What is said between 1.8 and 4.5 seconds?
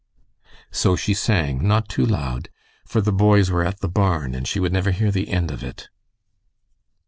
too loud; for the boys were at the barn and